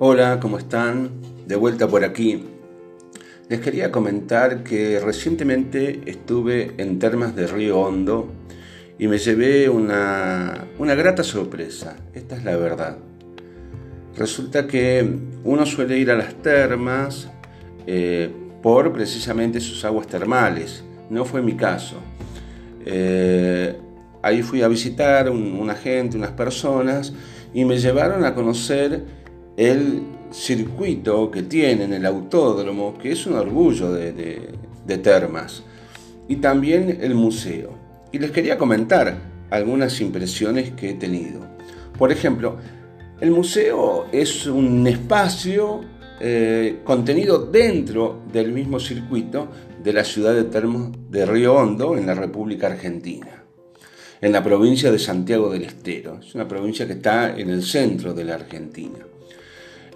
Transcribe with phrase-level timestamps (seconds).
[0.00, 1.08] Hola, ¿cómo están?
[1.46, 2.42] De vuelta por aquí.
[3.48, 8.28] Les quería comentar que recientemente estuve en Termas de Río Hondo
[8.98, 11.96] y me llevé una, grata sorpresa.
[12.12, 12.98] Esta es la verdad.
[14.16, 15.08] Resulta que
[15.44, 17.28] uno suele ir a las termas
[17.86, 18.28] eh,
[18.64, 20.82] por precisamente sus aguas termales.
[21.08, 21.98] No fue mi caso.
[22.84, 23.78] Eh,
[24.22, 27.12] ahí fui a visitar un, una gente, unas personas,
[27.52, 29.22] y me llevaron a conocer
[29.56, 35.62] el circuito que tienen, el autódromo, que es un orgullo de, termas,
[36.28, 37.70] y también el museo.
[38.12, 39.16] Y les quería comentar
[39.50, 41.40] algunas impresiones que he tenido.
[41.96, 42.58] Por ejemplo,
[43.20, 45.82] el museo es un espacio
[46.20, 49.48] eh, contenido dentro del mismo circuito
[49.82, 53.44] de la ciudad de Termos de Río Hondo, en la República Argentina,
[54.20, 56.18] en la provincia de Santiago del Estero.
[56.20, 59.13] Es una provincia que está en el centro de la Argentina.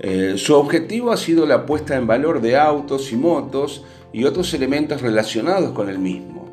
[0.00, 4.54] Eh, su objetivo ha sido la puesta en valor de autos y motos y otros
[4.54, 6.48] elementos relacionados con el mismo.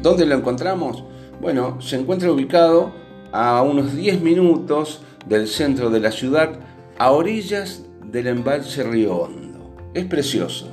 [0.00, 1.02] ¿Dónde lo encontramos?
[1.40, 2.92] Bueno, se encuentra ubicado
[3.32, 6.60] a unos 10 minutos del centro de la ciudad,
[6.98, 9.74] a orillas del embalse Río Hondo.
[9.92, 10.68] Es precioso.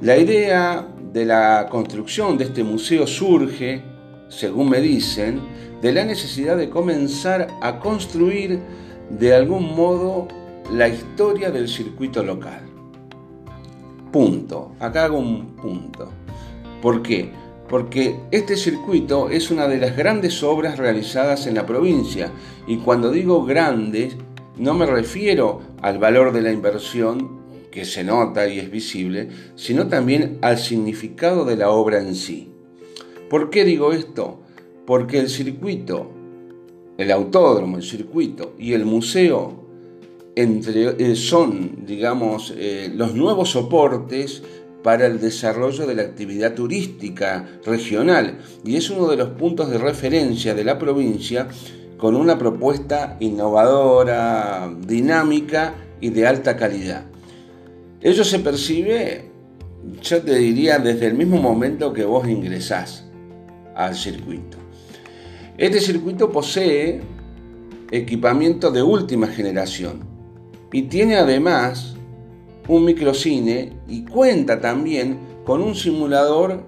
[0.00, 3.84] La idea de la construcción de este museo surge,
[4.28, 5.40] según me dicen,
[5.80, 8.58] de la necesidad de comenzar a construir
[9.10, 10.26] de algún modo
[10.72, 12.62] la historia del circuito local.
[14.10, 14.72] Punto.
[14.80, 16.10] Acá hago un punto.
[16.80, 17.30] ¿Por qué?
[17.68, 22.30] Porque este circuito es una de las grandes obras realizadas en la provincia
[22.66, 24.16] y cuando digo grandes
[24.56, 27.42] no me refiero al valor de la inversión,
[27.72, 32.52] que se nota y es visible, sino también al significado de la obra en sí.
[33.28, 34.40] ¿Por qué digo esto?
[34.86, 36.12] Porque el circuito,
[36.98, 39.63] el autódromo, el circuito y el museo
[40.36, 44.42] entre, eh, son, digamos, eh, los nuevos soportes
[44.82, 49.78] para el desarrollo de la actividad turística regional y es uno de los puntos de
[49.78, 51.48] referencia de la provincia
[51.96, 57.06] con una propuesta innovadora, dinámica y de alta calidad.
[58.02, 59.30] Ello se percibe,
[60.02, 63.06] yo te diría, desde el mismo momento que vos ingresás
[63.74, 64.58] al circuito.
[65.56, 67.00] Este circuito posee
[67.90, 70.13] equipamiento de última generación
[70.74, 71.94] y tiene además
[72.66, 76.64] un microcine y cuenta también con un simulador,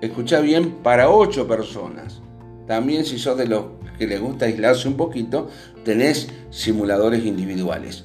[0.00, 2.22] escucha bien, para 8 personas.
[2.66, 3.66] También si sos de los
[3.98, 5.50] que les gusta aislarse un poquito,
[5.84, 8.04] tenés simuladores individuales.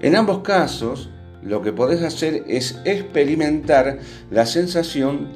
[0.00, 1.10] En ambos casos,
[1.42, 3.98] lo que podés hacer es experimentar
[4.30, 5.28] la sensación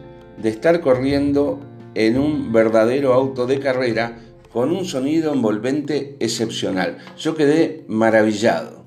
[0.42, 1.60] de estar corriendo
[1.94, 6.96] en un verdadero auto de carrera con un sonido envolvente excepcional.
[7.18, 8.83] Yo quedé maravillado.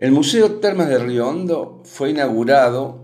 [0.00, 3.00] El Museo Termas de Río Hondo fue inaugurado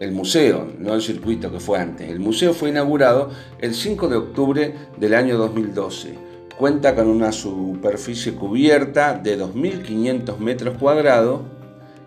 [0.00, 2.10] el museo, no el circuito que fue antes.
[2.10, 6.12] El museo fue inaugurado el 5 de octubre del año 2012.
[6.58, 11.40] Cuenta con una superficie cubierta de 2.500 metros cuadrados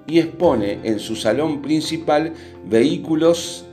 [0.06, 2.34] y expone en su salón principal
[2.64, 3.66] vehículos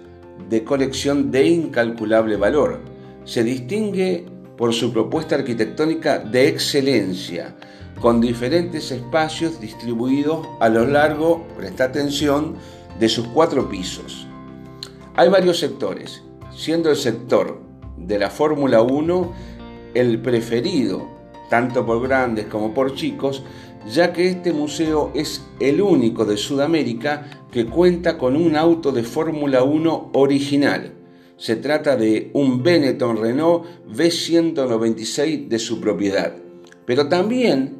[0.49, 2.81] de colección de incalculable valor.
[3.25, 4.25] Se distingue
[4.59, 7.55] por su propuesta arquitectónica de excelencia,
[8.01, 12.57] con diferentes espacios distribuidos a lo largo, presta atención,
[12.99, 14.27] de sus cuatro pisos.
[15.15, 16.23] Hay varios sectores,
[16.55, 17.61] siendo el sector
[17.97, 19.33] de la Fórmula 1
[19.95, 21.09] el preferido,
[21.49, 23.45] tanto por grandes como por chicos,
[23.89, 29.05] ya que este museo es el único de Sudamérica que cuenta con un auto de
[29.05, 30.98] Fórmula 1 original.
[31.39, 36.35] Se trata de un Benetton Renault V196 de su propiedad.
[36.85, 37.79] Pero también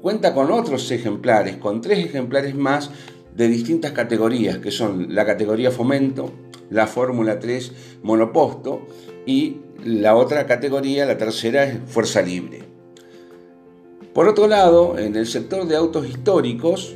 [0.00, 2.90] cuenta con otros ejemplares, con tres ejemplares más
[3.34, 6.30] de distintas categorías, que son la categoría fomento,
[6.70, 8.86] la Fórmula 3 monoposto
[9.26, 12.62] y la otra categoría, la tercera, es fuerza libre.
[14.12, 16.94] Por otro lado, en el sector de autos históricos,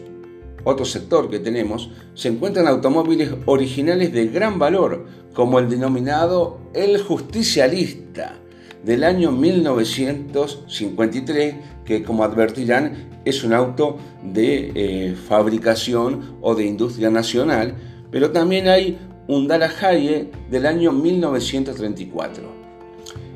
[0.65, 7.03] otro sector que tenemos, se encuentran automóviles originales de gran valor, como el denominado El
[7.03, 8.37] Justicialista,
[8.85, 11.55] del año 1953,
[11.85, 17.75] que como advertirán es un auto de eh, fabricación o de industria nacional,
[18.11, 18.99] pero también hay
[19.29, 22.63] un Dalahaye del año 1934.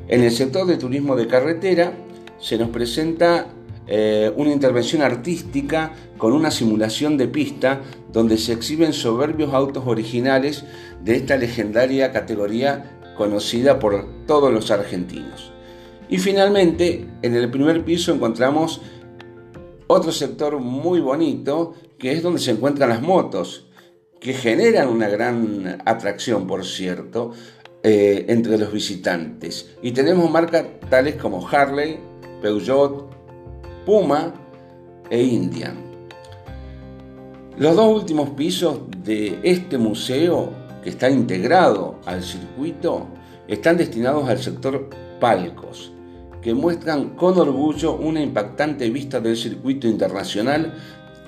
[0.09, 1.93] En el sector de turismo de carretera
[2.39, 3.47] se nos presenta
[3.87, 7.81] eh, una intervención artística con una simulación de pista
[8.11, 10.65] donde se exhiben soberbios autos originales
[11.03, 15.51] de esta legendaria categoría conocida por todos los argentinos.
[16.09, 18.81] Y finalmente, en el primer piso encontramos
[19.89, 23.67] Otro sector muy bonito, que es donde se encuentran las motos,
[24.19, 27.31] que generan una gran atracción, por cierto,
[27.83, 29.77] eh, entre los visitantes.
[29.81, 31.99] Y tenemos marcas tales como Harley,
[32.41, 33.06] Peugeot,
[33.87, 34.33] Puma
[35.09, 35.77] e Indian.
[37.57, 40.49] Los dos últimos pisos de este museo,
[40.83, 43.07] que está integrado al circuito,
[43.47, 44.89] están destinados al sector
[45.21, 45.93] palcos,
[46.41, 50.73] que muestran con orgullo una impactante vista del circuito internacional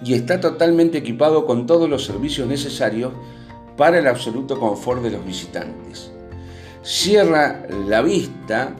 [0.04, 3.14] y está totalmente equipado con todos los servicios necesarios
[3.78, 6.12] para el absoluto confort de los visitantes.
[6.84, 8.76] Cierra la vista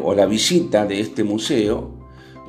[0.00, 1.98] o la visita de este museo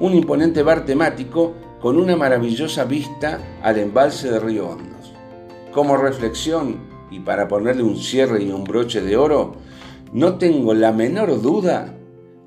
[0.02, 5.14] un imponente bar temático con una maravillosa vista al embalse de Río Hondos.
[5.72, 6.80] Como reflexión
[7.12, 9.54] y para ponerle un cierre y un broche de oro,
[10.12, 11.94] no tengo la menor duda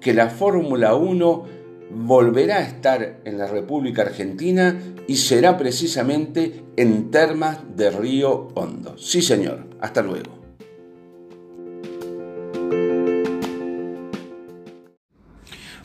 [0.01, 1.45] que la Fórmula 1
[1.91, 8.99] volverá a estar en la República Argentina y será precisamente en Termas de Río Hondo.
[8.99, 9.67] Sí, señor.
[9.81, 10.44] Hasta luego.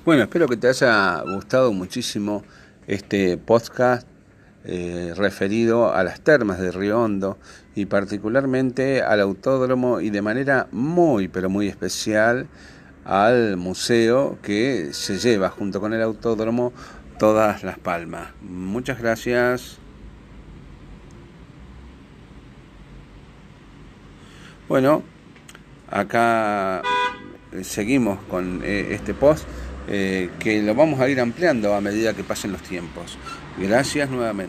[0.05, 2.43] Bueno, espero que te haya gustado muchísimo
[2.87, 4.07] este podcast
[4.63, 7.37] eh, referido a las termas de Río Hondo
[7.75, 12.47] y particularmente al autódromo y de manera muy pero muy especial
[13.03, 16.71] al museo que se lleva junto con el autódromo
[17.17, 18.29] todas las palmas.
[18.41, 19.79] Muchas gracias.
[24.69, 25.03] Bueno,
[25.89, 26.83] acá
[27.63, 29.45] seguimos con eh, este post
[29.89, 33.17] eh, que lo vamos a ir ampliando a medida que pasen los tiempos.
[33.57, 34.47] Gracias nuevamente.